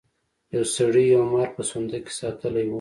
[0.55, 2.69] یو سړي یو مار په صندوق کې ساتلی و.